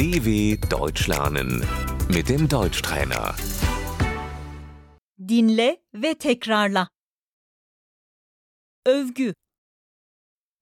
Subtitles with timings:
[0.00, 1.50] DW Deutsch lernen
[2.08, 3.34] mit dem Deutschtrainer.
[5.18, 6.88] Dinle ve tekrarla.
[8.86, 9.34] Övgü,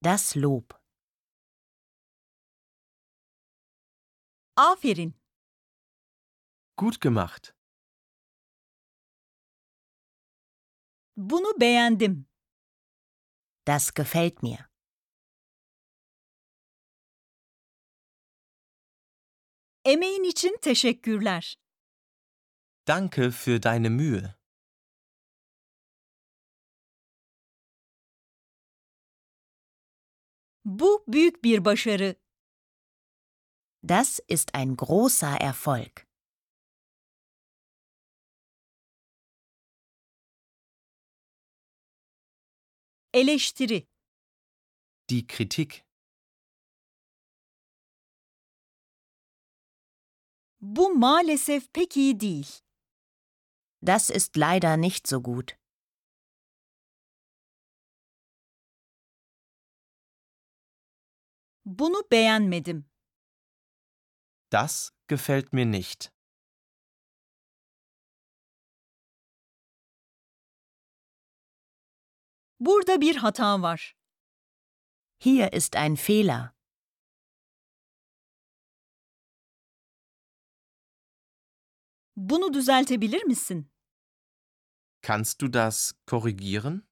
[0.05, 0.65] Das Lob.
[4.57, 5.15] aferin,
[6.77, 7.53] Gut gemacht.
[11.17, 12.27] bunu beğendim,
[13.67, 14.69] Das gefällt mir.
[19.89, 21.57] Emeğin için teşekkürler,
[22.89, 24.35] Danke für deine Mühe.
[30.65, 32.17] bu büyük bir başarı,
[33.89, 35.93] Das ist ein großer Erfolg.
[43.15, 43.87] eleştiri,
[45.09, 45.88] Die Kritik.
[50.61, 52.61] Bu maalesef pek iyi değil,
[53.87, 55.57] Das ist leider nicht so gut.
[61.65, 62.85] bunu beğenmedim,
[64.53, 66.13] Das gefällt mir nicht.
[72.61, 73.95] burada bir hata var,
[75.21, 76.55] Hier ist ein Fehler.
[82.19, 83.71] Bunu düzeltebilir misin?
[85.03, 86.83] Kannst du das korrigieren?